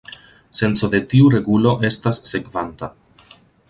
[0.59, 2.95] Senco de tiu regulo estas sekvanta.